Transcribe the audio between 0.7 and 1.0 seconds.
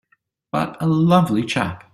a